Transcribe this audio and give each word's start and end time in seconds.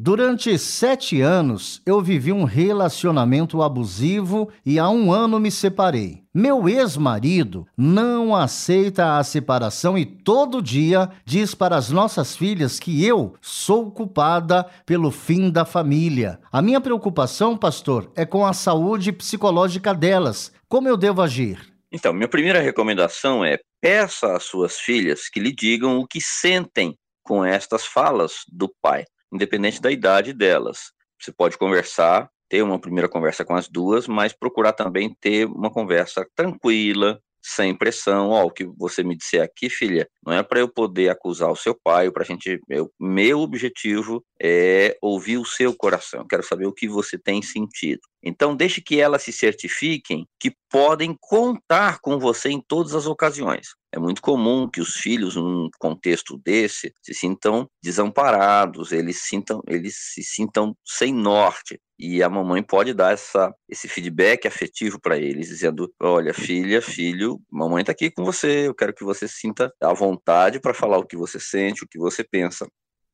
Durante 0.00 0.56
sete 0.56 1.20
anos, 1.20 1.82
eu 1.84 2.00
vivi 2.00 2.30
um 2.30 2.44
relacionamento 2.44 3.60
abusivo 3.60 4.48
e 4.64 4.78
há 4.78 4.88
um 4.88 5.12
ano 5.12 5.40
me 5.40 5.50
separei. 5.50 6.22
Meu 6.32 6.68
ex-marido 6.68 7.66
não 7.76 8.32
aceita 8.32 9.18
a 9.18 9.24
separação 9.24 9.98
e 9.98 10.06
todo 10.06 10.62
dia 10.62 11.10
diz 11.24 11.52
para 11.52 11.74
as 11.74 11.90
nossas 11.90 12.36
filhas 12.36 12.78
que 12.78 13.04
eu 13.04 13.34
sou 13.40 13.90
culpada 13.90 14.70
pelo 14.86 15.10
fim 15.10 15.50
da 15.50 15.64
família. 15.64 16.38
A 16.52 16.62
minha 16.62 16.80
preocupação, 16.80 17.56
pastor, 17.56 18.12
é 18.14 18.24
com 18.24 18.46
a 18.46 18.52
saúde 18.52 19.10
psicológica 19.10 19.92
delas. 19.92 20.52
Como 20.68 20.88
eu 20.88 20.96
devo 20.96 21.22
agir? 21.22 21.74
Então, 21.90 22.12
minha 22.12 22.28
primeira 22.28 22.60
recomendação 22.60 23.44
é 23.44 23.58
peça 23.80 24.36
às 24.36 24.44
suas 24.44 24.78
filhas 24.78 25.28
que 25.28 25.40
lhe 25.40 25.52
digam 25.52 25.98
o 25.98 26.06
que 26.06 26.20
sentem 26.20 26.94
com 27.24 27.44
estas 27.44 27.84
falas 27.84 28.44
do 28.52 28.72
pai 28.80 29.04
independente 29.32 29.80
da 29.80 29.90
idade 29.90 30.32
delas. 30.32 30.92
Você 31.20 31.32
pode 31.32 31.58
conversar, 31.58 32.30
ter 32.48 32.62
uma 32.62 32.78
primeira 32.78 33.08
conversa 33.08 33.44
com 33.44 33.54
as 33.54 33.68
duas, 33.68 34.06
mas 34.06 34.32
procurar 34.32 34.72
também 34.72 35.14
ter 35.20 35.46
uma 35.46 35.70
conversa 35.70 36.26
tranquila, 36.34 37.20
sem 37.42 37.74
pressão. 37.74 38.30
Ó, 38.30 38.44
o 38.44 38.50
que 38.50 38.64
você 38.64 39.02
me 39.02 39.16
disser 39.16 39.42
aqui, 39.42 39.68
filha, 39.70 40.08
não 40.24 40.32
é 40.32 40.42
para 40.42 40.60
eu 40.60 40.68
poder 40.68 41.08
acusar 41.08 41.50
o 41.50 41.56
seu 41.56 41.74
pai, 41.74 42.10
para 42.10 42.24
gente. 42.24 42.60
Eu, 42.68 42.90
meu 42.98 43.40
objetivo 43.40 44.24
é 44.40 44.96
ouvir 45.00 45.38
o 45.38 45.44
seu 45.44 45.74
coração. 45.74 46.26
Quero 46.28 46.42
saber 46.42 46.66
o 46.66 46.72
que 46.72 46.88
você 46.88 47.18
tem 47.18 47.42
sentido. 47.42 48.00
Então, 48.22 48.56
deixe 48.56 48.80
que 48.80 49.00
elas 49.00 49.22
se 49.22 49.32
certifiquem 49.32 50.26
que 50.40 50.52
podem 50.70 51.16
contar 51.20 52.00
com 52.00 52.18
você 52.18 52.50
em 52.50 52.60
todas 52.60 52.94
as 52.94 53.06
ocasiões. 53.06 53.68
É 53.92 53.98
muito 53.98 54.20
comum 54.20 54.68
que 54.68 54.80
os 54.80 54.96
filhos, 54.96 55.36
num 55.36 55.68
contexto 55.78 56.38
desse, 56.44 56.92
se 57.02 57.14
sintam 57.14 57.66
desamparados, 57.82 58.92
eles, 58.92 59.22
sintam, 59.22 59.62
eles 59.66 59.96
se 59.96 60.22
sintam 60.22 60.76
sem 60.84 61.12
norte. 61.12 61.80
E 61.98 62.22
a 62.22 62.28
mamãe 62.28 62.62
pode 62.62 62.92
dar 62.92 63.12
essa, 63.12 63.52
esse 63.68 63.88
feedback 63.88 64.46
afetivo 64.46 65.00
para 65.00 65.18
eles, 65.18 65.48
dizendo: 65.48 65.92
Olha, 66.00 66.34
filha, 66.34 66.82
filho, 66.82 67.40
mamãe 67.50 67.80
está 67.80 67.92
aqui 67.92 68.10
com 68.10 68.24
você, 68.24 68.68
eu 68.68 68.74
quero 68.74 68.94
que 68.94 69.04
você 69.04 69.26
sinta 69.26 69.72
à 69.80 69.92
vontade 69.94 70.60
para 70.60 70.74
falar 70.74 70.98
o 70.98 71.06
que 71.06 71.16
você 71.16 71.40
sente, 71.40 71.82
o 71.82 71.88
que 71.88 71.98
você 71.98 72.22
pensa 72.22 72.68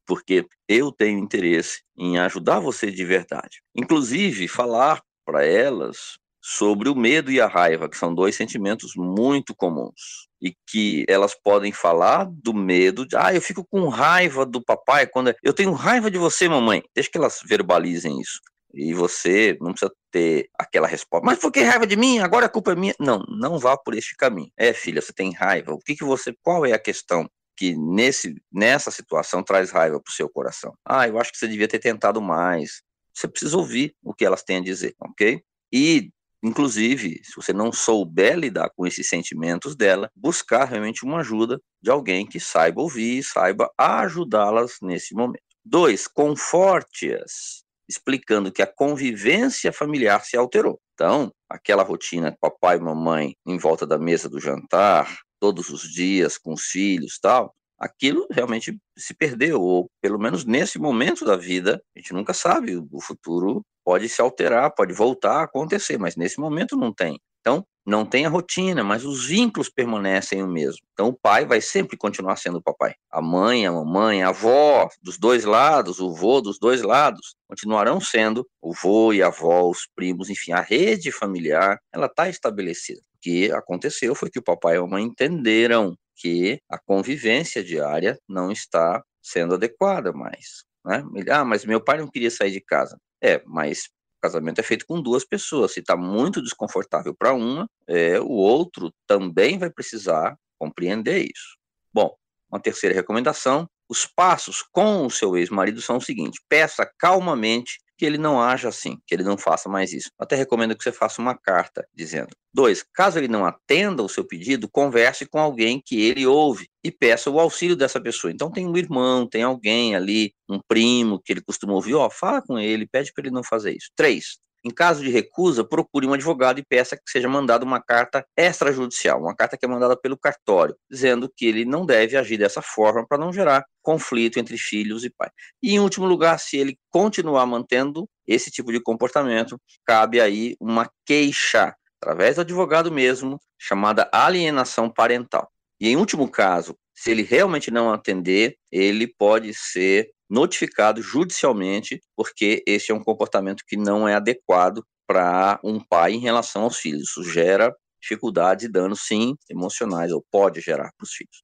porque 0.07 0.47
eu 0.69 0.93
tenho 0.93 1.19
interesse 1.19 1.83
em 1.97 2.19
ajudar 2.19 2.61
você 2.61 2.91
de 2.91 3.05
verdade. 3.05 3.61
Inclusive, 3.75 4.49
falar 4.49 5.03
para 5.25 5.45
elas 5.45 6.19
sobre 6.47 6.91
o 6.91 6.95
medo 6.95 7.33
e 7.33 7.41
a 7.41 7.47
raiva, 7.47 7.89
que 7.89 7.97
são 7.97 8.15
dois 8.15 8.37
sentimentos 8.37 8.93
muito 8.95 9.55
comuns. 9.55 10.29
E 10.43 10.55
que 10.69 11.07
elas 11.09 11.35
podem 11.35 11.73
falar 11.73 12.29
do 12.31 12.53
medo, 12.53 13.07
de, 13.07 13.17
ah, 13.17 13.35
eu 13.35 13.41
fico 13.41 13.65
com 13.65 13.89
raiva 13.89 14.45
do 14.45 14.63
papai 14.63 15.07
quando 15.07 15.35
eu 15.43 15.55
tenho 15.55 15.73
raiva 15.73 16.11
de 16.11 16.19
você, 16.19 16.47
mamãe. 16.47 16.83
Deixa 16.95 17.11
que 17.11 17.17
elas 17.17 17.41
verbalizem 17.47 18.21
isso. 18.21 18.41
E 18.75 18.93
você 18.93 19.57
não 19.59 19.71
precisa 19.71 19.91
ter 20.11 20.51
aquela 20.59 20.87
resposta. 20.87 21.25
Mas 21.25 21.39
por 21.39 21.51
que 21.51 21.63
raiva 21.63 21.87
de 21.87 21.97
mim? 21.97 22.19
Agora 22.19 22.45
a 22.45 22.51
culpa 22.51 22.73
é 22.73 22.77
minha. 22.77 22.95
Não, 23.01 23.21
não 23.21 23.59
vá 23.59 23.79
por 23.79 23.95
este 23.95 24.15
caminho. 24.15 24.51
É, 24.59 24.75
filha, 24.75 25.01
você 25.01 25.15
tem 25.15 25.33
raiva. 25.33 25.73
O 25.73 25.79
que 25.79 25.97
que 25.97 26.05
você, 26.05 26.35
qual 26.43 26.67
é 26.67 26.73
a 26.73 26.79
questão? 26.79 27.27
Que 27.57 27.77
nesse, 27.77 28.35
nessa 28.53 28.91
situação 28.91 29.43
traz 29.43 29.71
raiva 29.71 30.01
para 30.01 30.11
o 30.11 30.15
seu 30.15 30.29
coração. 30.29 30.75
Ah, 30.85 31.09
eu 31.09 31.19
acho 31.19 31.33
que 31.33 31.39
você 31.39 31.49
devia 31.49 31.69
ter 31.69 31.79
tentado 31.79 32.21
mais. 32.21 32.83
Você 33.15 33.29
precisa 33.29 33.57
ouvir 33.57 33.95
o 34.03 34.13
que 34.13 34.25
elas 34.25 34.43
têm 34.43 34.59
a 34.59 34.63
dizer, 34.63 34.95
ok? 35.01 35.43
E, 35.73 36.11
inclusive, 36.43 37.21
se 37.23 37.37
você 37.37 37.53
não 37.53 37.73
souber 37.73 38.37
lidar 38.37 38.71
com 38.77 38.87
esses 38.87 39.09
sentimentos 39.09 39.77
dela, 39.77 40.11
buscar 40.15 40.65
realmente 40.65 41.05
uma 41.05 41.21
ajuda 41.21 41.61
de 41.81 41.91
alguém 41.91 42.27
que 42.27 42.41
saiba 42.41 42.81
ouvir, 42.81 43.23
saiba 43.23 43.71
ajudá-las 43.79 44.79
nesse 44.83 45.15
momento. 45.15 45.43
Dois, 45.65 46.07
conforte-as, 46.07 47.65
explicando 47.89 48.53
que 48.53 48.63
a 48.63 48.67
convivência 48.67 49.73
familiar 49.73 50.25
se 50.25 50.37
alterou. 50.37 50.81
Então, 50.95 51.33
aquela 51.49 51.83
rotina 51.83 52.37
papai 52.41 52.77
e 52.77 52.81
mamãe 52.81 53.37
em 53.47 53.59
volta 53.59 53.87
da 53.87 53.99
mesa 53.99 54.29
do 54.29 54.41
jantar, 54.41 55.24
todos 55.41 55.69
os 55.71 55.83
dias 55.83 56.39
com 56.39 56.53
os 56.53 56.63
filhos 56.63 57.19
tal, 57.21 57.55
aquilo 57.79 58.27
realmente 58.31 58.79
se 58.97 59.15
perdeu, 59.15 59.61
ou 59.61 59.91
pelo 60.01 60.19
menos 60.19 60.45
nesse 60.45 60.79
momento 60.79 61.25
da 61.25 61.37
vida, 61.37 61.83
a 61.95 61.99
gente 61.99 62.13
nunca 62.13 62.33
sabe, 62.33 62.77
o 62.77 63.01
futuro 63.01 63.63
pode 63.85 64.09
se 64.09 64.21
alterar, 64.21 64.75
pode 64.75 64.95
voltar 64.95 65.41
a 65.41 65.45
acontecer, 65.45 65.99
mas 65.99 66.17
nesse 66.17 66.41
momento 66.41 66.77
não 66.77 66.93
tem. 66.93 67.21
Então, 67.41 67.63
não 67.87 68.07
tem 68.07 68.25
a 68.25 68.31
rotina, 68.31 68.83
mas 68.83 69.05
os 69.05 69.27
vínculos 69.27 69.69
permanecem 69.69 70.43
o 70.43 70.49
mesmo. 70.49 70.81
Então, 70.95 71.09
o 71.09 71.13
pai 71.13 71.45
vai 71.45 71.61
sempre 71.61 71.95
continuar 71.95 72.37
sendo 72.37 72.57
o 72.57 72.63
papai. 72.63 72.95
A 73.11 73.21
mãe, 73.21 73.67
a 73.67 73.73
mamãe, 73.73 74.23
a 74.23 74.31
avó, 74.31 74.89
dos 75.03 75.19
dois 75.19 75.45
lados, 75.45 76.01
o 76.01 76.15
vô 76.15 76.41
dos 76.41 76.59
dois 76.59 76.81
lados, 76.81 77.37
continuarão 77.47 78.01
sendo 78.01 78.49
o 78.63 78.73
vô 78.73 79.13
e 79.13 79.23
a 79.23 79.27
avó, 79.27 79.69
os 79.69 79.87
primos, 79.95 80.31
enfim, 80.31 80.53
a 80.53 80.63
rede 80.63 81.13
familiar, 81.13 81.79
ela 81.93 82.07
está 82.07 82.31
estabelecida 82.31 83.03
que 83.25 83.51
aconteceu 83.51 84.15
foi 84.15 84.29
que 84.29 84.39
o 84.39 84.43
papai 84.43 84.75
e 84.75 84.77
a 84.77 84.83
mamãe 84.83 85.03
entenderam 85.03 85.97
que 86.15 86.61
a 86.69 86.79
convivência 86.79 87.65
diária 87.65 88.19
não 88.29 88.53
está 88.53 89.03
sendo 89.23 89.55
adequada 89.55 90.13
mais. 90.13 90.63
Né? 90.85 91.03
Ah, 91.31 91.43
mas 91.43 91.65
meu 91.65 91.83
pai 91.83 91.97
não 91.97 92.07
queria 92.07 92.31
sair 92.31 92.51
de 92.51 92.61
casa. 92.61 92.99
É, 93.23 93.43
mas 93.47 93.89
casamento 94.21 94.61
é 94.61 94.63
feito 94.63 94.85
com 94.87 95.01
duas 95.01 95.25
pessoas. 95.25 95.73
Se 95.73 95.81
está 95.81 95.97
muito 95.97 96.43
desconfortável 96.43 97.15
para 97.15 97.33
uma, 97.33 97.67
é, 97.89 98.21
o 98.21 98.29
outro 98.29 98.93
também 99.07 99.57
vai 99.57 99.71
precisar 99.71 100.37
compreender 100.59 101.23
isso. 101.23 101.57
Bom, 101.91 102.15
uma 102.53 102.61
terceira 102.61 102.95
recomendação: 102.95 103.67
os 103.89 104.05
passos 104.05 104.63
com 104.71 105.07
o 105.07 105.11
seu 105.11 105.35
ex-marido 105.35 105.81
são 105.81 105.97
o 105.97 106.03
seguinte: 106.03 106.43
peça 106.47 106.87
calmamente 106.99 107.81
que 108.05 108.07
ele 108.07 108.19
não 108.19 108.39
haja 108.39 108.69
assim, 108.69 108.99
que 109.07 109.15
ele 109.15 109.23
não 109.23 109.39
faça 109.39 109.67
mais 109.67 109.95
isso. 109.95 110.11
Até 110.19 110.37
recomendo 110.37 110.77
que 110.77 110.85
você 110.85 110.93
faça 110.93 111.23
uma 111.23 111.35
carta 111.35 111.89
dizendo. 111.95 112.29
Dois, 112.53 112.85
caso 112.93 113.19
ele 113.19 113.29
não 113.29 113.47
atenda 113.47 114.03
o 114.03 114.09
seu 114.11 114.23
pedido, 114.27 114.69
converse 114.69 115.25
com 115.25 115.39
alguém 115.39 115.81
que 115.83 116.03
ele 116.03 116.27
ouve 116.27 116.69
e 116.85 116.91
peça 116.91 117.31
o 117.31 117.41
auxílio 117.41 117.75
dessa 117.75 117.99
pessoa. 117.99 118.31
Então 118.31 118.51
tem 118.51 118.67
um 118.67 118.77
irmão, 118.77 119.27
tem 119.27 119.43
alguém 119.43 119.97
ali, 119.97 120.35
um 120.47 120.61
primo 120.69 121.19
que 121.19 121.33
ele 121.33 121.41
costuma 121.41 121.73
ouvir, 121.73 121.95
ó, 121.95 122.11
fala 122.11 122.43
com 122.43 122.59
ele, 122.59 122.87
pede 122.87 123.11
para 123.11 123.25
ele 123.25 123.35
não 123.35 123.43
fazer 123.43 123.75
isso. 123.75 123.89
Três, 123.97 124.37
em 124.65 124.71
caso 124.71 125.03
de 125.03 125.11
recusa, 125.11 125.63
procure 125.63 126.07
um 126.07 126.15
advogado 126.15 126.59
e 126.59 126.65
peça 126.65 126.97
que 126.97 127.11
seja 127.11 127.29
mandada 127.29 127.65
uma 127.65 127.83
carta 127.83 128.27
extrajudicial, 128.37 129.21
uma 129.21 129.35
carta 129.35 129.59
que 129.59 129.67
é 129.67 129.69
mandada 129.69 129.95
pelo 129.97 130.17
cartório, 130.17 130.75
dizendo 130.91 131.31
que 131.37 131.45
ele 131.45 131.65
não 131.65 131.85
deve 131.85 132.17
agir 132.17 132.39
dessa 132.39 132.63
forma 132.63 133.07
para 133.07 133.19
não 133.19 133.33
gerar 133.33 133.65
conflito 133.83 134.39
entre 134.39 134.57
filhos 134.57 135.05
e 135.05 135.11
pai. 135.11 135.29
E 135.63 135.75
em 135.75 135.81
último 135.81 136.07
lugar, 136.07 136.39
se 136.41 136.57
ele 136.57 136.79
continuar 136.91 137.45
mantendo 137.45 138.09
esse 138.27 138.51
tipo 138.51 138.73
de 138.73 138.81
comportamento, 138.81 139.61
cabe 139.85 140.21
aí 140.21 140.57
uma 140.59 140.91
queixa 141.05 141.75
através 142.01 142.37
do 142.37 142.41
advogado 142.41 142.91
mesmo, 142.91 143.39
chamada 143.59 144.09
alienação 144.13 144.91
parental. 144.91 145.51
E 145.81 145.89
em 145.89 145.97
último 145.97 146.31
caso, 146.31 146.75
se 146.95 147.11
ele 147.11 147.23
realmente 147.23 147.71
não 147.71 147.93
atender, 147.93 148.57
ele 148.71 149.07
pode 149.07 149.53
ser 149.53 150.11
notificado 150.35 151.01
judicialmente, 151.01 152.01
porque 152.17 152.61
esse 152.67 152.91
é 152.91 152.95
um 152.95 153.03
comportamento 153.03 153.63
que 153.67 153.77
não 153.77 154.09
é 154.09 154.17
adequado 154.17 154.85
para 155.07 155.61
um 155.63 155.79
pai 155.79 156.15
em 156.15 156.19
relação 156.19 156.65
aos 156.65 156.79
filhos. 156.79 157.03
Isso 157.03 157.23
gera 157.23 157.73
dificuldades 158.03 158.65
e 158.65 158.69
danos, 158.69 159.03
sim, 159.07 159.37
emocionais, 159.49 160.11
ou 160.11 160.25
pode 160.33 160.61
gerar 160.61 160.91
para 160.97 161.05
os 161.05 161.13
filhos. 161.13 161.43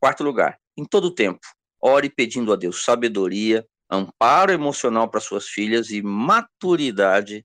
Quarto 0.00 0.24
lugar, 0.24 0.58
em 0.76 0.84
todo 0.84 1.14
tempo, 1.14 1.40
ore 1.80 2.10
pedindo 2.10 2.52
a 2.52 2.56
Deus 2.56 2.84
sabedoria, 2.84 3.64
amparo 3.88 4.52
emocional 4.52 5.08
para 5.08 5.20
suas 5.20 5.46
filhas 5.46 5.90
e 5.90 6.02
maturidade 6.02 7.44